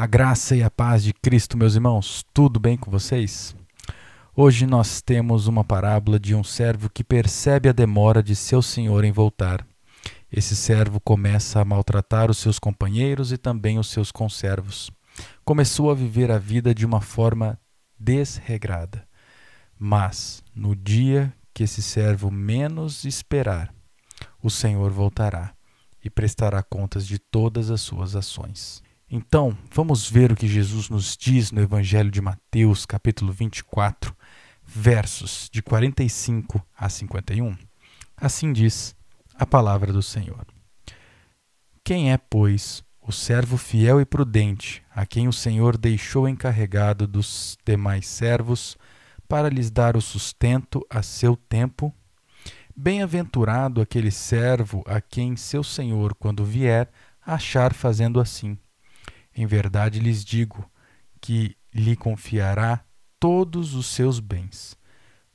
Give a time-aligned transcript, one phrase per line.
[0.00, 3.56] A graça e a paz de Cristo, meus irmãos, tudo bem com vocês?
[4.32, 9.02] Hoje nós temos uma parábola de um servo que percebe a demora de seu senhor
[9.02, 9.66] em voltar.
[10.30, 14.88] Esse servo começa a maltratar os seus companheiros e também os seus conservos.
[15.44, 17.58] Começou a viver a vida de uma forma
[17.98, 19.04] desregrada.
[19.76, 23.74] Mas, no dia que esse servo menos esperar,
[24.40, 25.54] o Senhor voltará
[26.04, 28.86] e prestará contas de todas as suas ações.
[29.10, 34.14] Então, vamos ver o que Jesus nos diz no Evangelho de Mateus, capítulo 24,
[34.62, 37.56] versos de 45 a 51.
[38.14, 38.94] Assim diz
[39.34, 40.46] a palavra do Senhor.
[41.82, 47.56] Quem é, pois, o servo fiel e prudente, a quem o Senhor deixou encarregado dos
[47.64, 48.76] demais servos,
[49.26, 51.94] para lhes dar o sustento a seu tempo?
[52.76, 56.90] Bem-aventurado aquele servo a quem seu senhor, quando vier,
[57.24, 58.58] achar fazendo assim.
[59.38, 60.68] Em verdade lhes digo
[61.20, 62.84] que lhe confiará
[63.20, 64.76] todos os seus bens.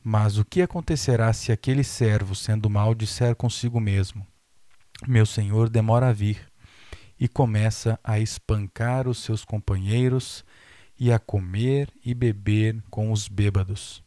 [0.03, 4.27] Mas o que acontecerá se aquele servo, sendo mal, disser consigo mesmo:
[5.07, 6.45] Meu senhor demora a vir,
[7.17, 10.43] e começa a espancar os seus companheiros
[10.99, 14.03] e a comer e beber com os bêbados?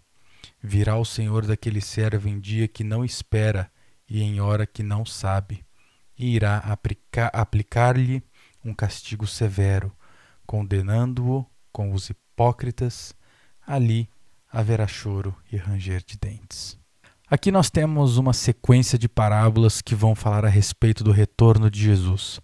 [0.62, 3.72] Virá o senhor daquele servo em dia que não espera
[4.06, 5.64] e em hora que não sabe,
[6.18, 6.58] e irá
[7.32, 8.22] aplicar-lhe
[8.66, 9.92] um castigo severo,
[10.44, 13.14] condenando-o com os hipócritas,
[13.66, 14.08] ali
[14.50, 16.78] haverá choro e ranger de dentes.
[17.28, 21.82] Aqui nós temos uma sequência de parábolas que vão falar a respeito do retorno de
[21.82, 22.40] Jesus,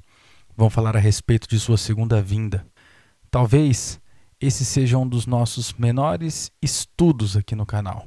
[0.57, 2.67] vão falar a respeito de sua segunda vinda.
[3.31, 4.01] Talvez
[4.41, 8.07] esse seja um dos nossos menores estudos aqui no canal,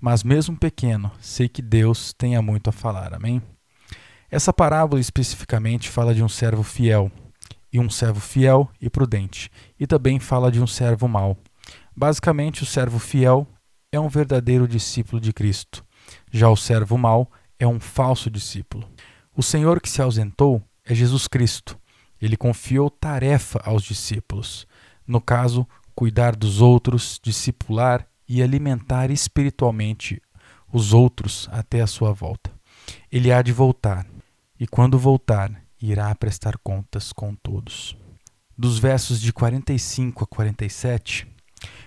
[0.00, 3.42] mas mesmo pequeno, sei que Deus tenha muito a falar, amém?
[4.30, 7.10] Essa parábola especificamente fala de um servo fiel
[7.74, 11.36] e um servo fiel e prudente, e também fala de um servo mau.
[11.94, 13.48] Basicamente, o servo fiel
[13.90, 15.84] é um verdadeiro discípulo de Cristo,
[16.30, 17.28] já o servo mau
[17.58, 18.88] é um falso discípulo.
[19.36, 21.76] O Senhor que se ausentou é Jesus Cristo.
[22.22, 24.68] Ele confiou tarefa aos discípulos,
[25.04, 25.66] no caso,
[25.96, 30.22] cuidar dos outros, discipular e alimentar espiritualmente
[30.72, 32.52] os outros até a sua volta.
[33.10, 34.06] Ele há de voltar,
[34.60, 37.96] e quando voltar, irá prestar contas com todos.
[38.56, 41.26] Dos versos de 45 a 47,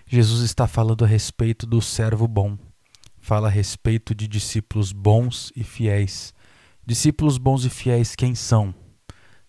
[0.05, 2.57] Jesus está falando a respeito do servo bom.
[3.19, 6.33] Fala a respeito de discípulos bons e fiéis.
[6.85, 8.73] Discípulos bons e fiéis quem são?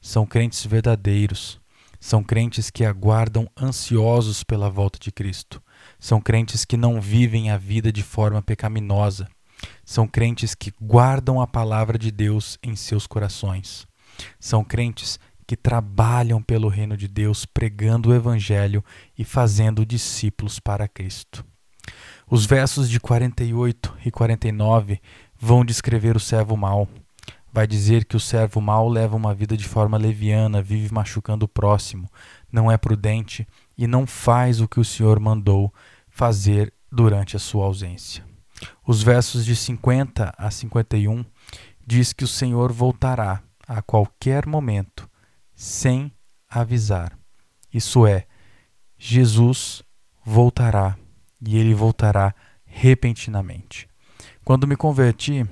[0.00, 1.60] São crentes verdadeiros.
[2.00, 5.62] São crentes que aguardam ansiosos pela volta de Cristo.
[5.98, 9.28] São crentes que não vivem a vida de forma pecaminosa.
[9.84, 13.86] São crentes que guardam a palavra de Deus em seus corações.
[14.38, 18.84] São crentes que trabalham pelo reino de Deus, pregando o Evangelho
[19.16, 21.42] e fazendo discípulos para Cristo.
[22.30, 25.00] Os versos de 48 e 49
[25.40, 26.86] vão descrever o servo mau.
[27.50, 31.48] Vai dizer que o servo mau leva uma vida de forma leviana, vive machucando o
[31.48, 32.10] próximo,
[32.52, 35.72] não é prudente e não faz o que o Senhor mandou
[36.10, 38.22] fazer durante a sua ausência.
[38.86, 41.24] Os versos de 50 a 51
[41.86, 45.08] diz que o Senhor voltará a qualquer momento,
[45.54, 46.10] sem
[46.48, 47.18] avisar.
[47.72, 48.26] Isso é,
[48.96, 49.82] Jesus
[50.24, 50.96] voltará
[51.46, 52.34] e ele voltará
[52.64, 53.86] repentinamente.
[54.42, 55.46] Quando me converti,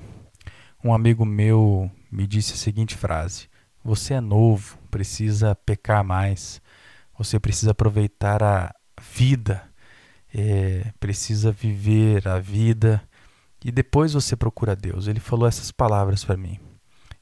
[0.83, 3.47] um amigo meu me disse a seguinte frase:
[3.83, 6.59] Você é novo, precisa pecar mais,
[7.15, 9.63] você precisa aproveitar a vida,
[10.33, 13.07] é, precisa viver a vida
[13.63, 15.07] e depois você procura Deus.
[15.07, 16.59] Ele falou essas palavras para mim.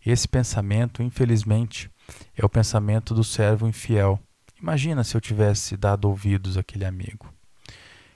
[0.06, 1.90] Esse pensamento, infelizmente,
[2.36, 4.20] é o pensamento do servo infiel.
[4.62, 7.34] Imagina se eu tivesse dado ouvidos àquele amigo.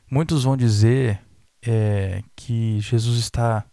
[0.09, 1.19] Muitos vão dizer
[1.61, 3.65] é, que Jesus está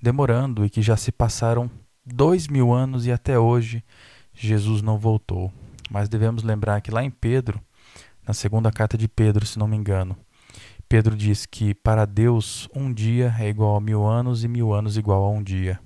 [0.00, 1.70] demorando e que já se passaram
[2.04, 3.84] dois mil anos e até hoje
[4.32, 5.52] Jesus não voltou.
[5.90, 7.60] Mas devemos lembrar que lá em Pedro,
[8.26, 10.16] na segunda carta de Pedro, se não me engano,
[10.88, 14.96] Pedro diz que para Deus um dia é igual a mil anos e mil anos
[14.96, 15.78] igual a um dia.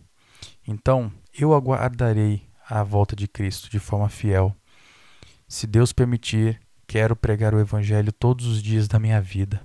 [0.66, 4.54] Então, eu aguardarei a volta de Cristo de forma fiel.
[5.48, 9.62] Se Deus permitir, quero pregar o Evangelho todos os dias da minha vida.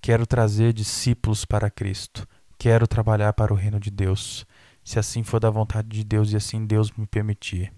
[0.00, 2.26] Quero trazer discípulos para Cristo.
[2.58, 4.44] Quero trabalhar para o reino de Deus.
[4.82, 7.72] Se assim for da vontade de Deus e assim Deus me permitir.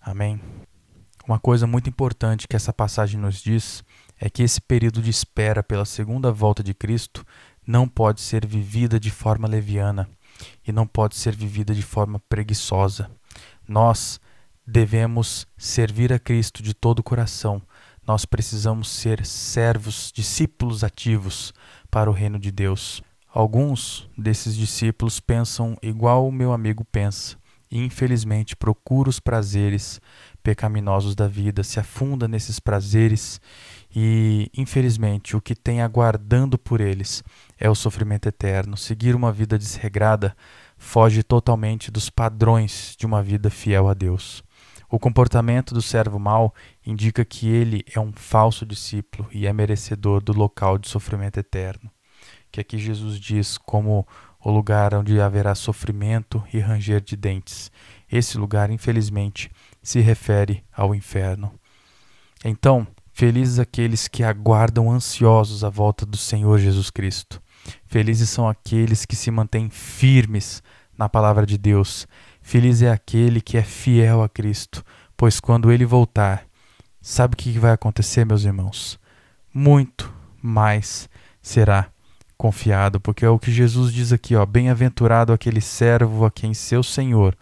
[0.00, 0.40] Amém.
[1.26, 3.84] Uma coisa muito importante que essa passagem nos diz
[4.18, 7.24] é que esse período de espera pela segunda volta de Cristo
[7.66, 10.08] não pode ser vivida de forma leviana
[10.66, 13.10] e não pode ser vivida de forma preguiçosa.
[13.66, 14.20] Nós
[14.66, 17.62] devemos servir a Cristo de todo o coração.
[18.06, 21.54] nós precisamos ser servos, discípulos ativos
[21.90, 23.02] para o reino de Deus.
[23.32, 27.36] Alguns desses discípulos pensam igual o meu amigo pensa
[27.70, 30.00] e, infelizmente, procura os prazeres
[30.42, 33.40] pecaminosos da vida, se afunda nesses prazeres
[33.94, 37.22] e, infelizmente, o que tem aguardando por eles
[37.58, 38.76] é o sofrimento eterno.
[38.76, 40.36] Seguir uma vida desregrada
[40.76, 44.42] foge totalmente dos padrões de uma vida fiel a Deus.
[44.90, 46.52] O comportamento do servo mau
[46.84, 51.90] indica que ele é um falso discípulo e é merecedor do local de sofrimento eterno.
[52.50, 54.06] Que aqui Jesus diz como
[54.40, 57.70] o lugar onde haverá sofrimento e ranger de dentes.
[58.10, 59.50] Esse lugar, infelizmente,
[59.82, 61.52] se refere ao inferno.
[62.44, 67.40] Então, felizes aqueles que aguardam ansiosos a volta do Senhor Jesus Cristo.
[67.86, 70.60] Felizes são aqueles que se mantêm firmes
[70.98, 72.08] na palavra de Deus.
[72.42, 74.84] Feliz é aquele que é fiel a Cristo,
[75.16, 76.44] pois quando ele voltar,
[77.00, 78.98] sabe o que vai acontecer, meus irmãos?
[79.54, 80.12] Muito
[80.42, 81.08] mais
[81.40, 81.86] será
[82.36, 86.82] confiado, porque é o que Jesus diz aqui, ó, bem-aventurado aquele servo a quem seu
[86.82, 87.36] Senhor,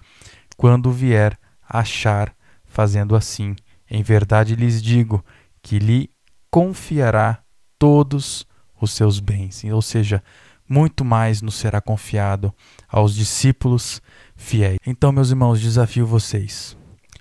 [0.55, 1.37] quando vier,
[1.67, 2.35] achar
[2.67, 3.57] fazendo assim.
[3.91, 5.25] Em verdade lhes digo
[5.63, 6.11] que lhe
[6.51, 7.43] confiará
[7.79, 8.47] todos
[8.81, 10.23] os seus bens, ou seja,
[10.69, 12.53] muito mais nos será confiado
[12.89, 14.01] aos discípulos
[14.35, 14.79] fiéis.
[14.87, 16.77] Então, meus irmãos, desafio vocês.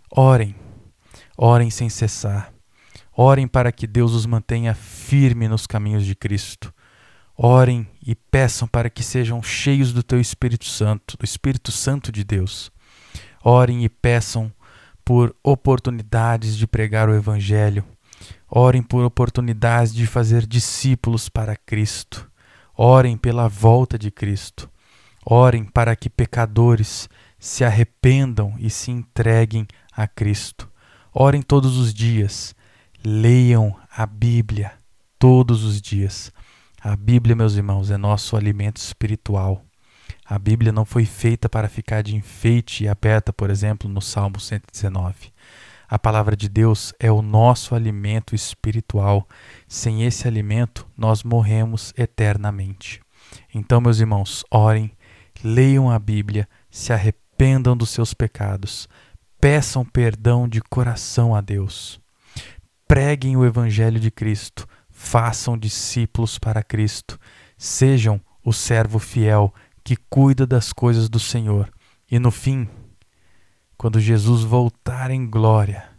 [0.10, 0.56] Orem,
[1.38, 2.54] orem sem cessar.
[3.16, 6.74] Orem para que Deus os mantenha firme nos caminhos de Cristo.
[7.36, 12.24] Orem e peçam para que sejam cheios do teu Espírito Santo, do Espírito Santo de
[12.24, 12.72] Deus.
[13.44, 14.52] Orem e peçam
[15.04, 17.84] por oportunidades de pregar o Evangelho.
[18.54, 22.30] Orem por oportunidades de fazer discípulos para Cristo.
[22.76, 24.70] Orem pela volta de Cristo.
[25.26, 27.08] Orem para que pecadores
[27.40, 29.66] se arrependam e se entreguem
[29.96, 30.70] a Cristo.
[31.14, 32.54] Orem todos os dias.
[33.06, 34.74] Leiam a Bíblia
[35.18, 36.30] todos os dias.
[36.84, 39.64] A Bíblia, meus irmãos, é nosso alimento espiritual.
[40.26, 44.42] A Bíblia não foi feita para ficar de enfeite e aberta, por exemplo, no Salmo
[44.42, 45.32] 119.
[45.92, 49.28] A palavra de Deus é o nosso alimento espiritual.
[49.68, 53.02] Sem esse alimento, nós morremos eternamente.
[53.54, 54.92] Então, meus irmãos, orem,
[55.44, 58.88] leiam a Bíblia, se arrependam dos seus pecados,
[59.40, 62.00] peçam perdão de coração a Deus.
[62.88, 64.66] Preguem o Evangelho de Cristo
[65.02, 67.20] façam discípulos para Cristo,
[67.58, 69.52] sejam o servo fiel
[69.84, 71.70] que cuida das coisas do Senhor.
[72.10, 72.70] E no fim,
[73.82, 75.90] quando Jesus voltar em glória,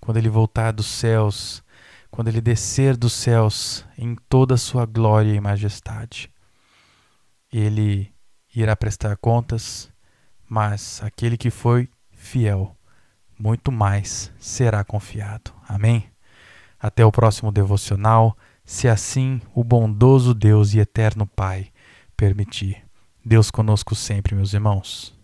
[0.00, 1.62] quando ele voltar dos céus,
[2.10, 6.32] quando ele descer dos céus em toda a sua glória e majestade,
[7.52, 8.10] ele
[8.54, 9.92] irá prestar contas,
[10.48, 12.74] mas aquele que foi fiel,
[13.38, 15.52] muito mais será confiado.
[15.68, 16.08] Amém?
[16.80, 18.34] Até o próximo devocional,
[18.64, 21.70] se assim o bondoso Deus e eterno Pai
[22.16, 22.82] permitir.
[23.22, 25.15] Deus conosco sempre, meus irmãos.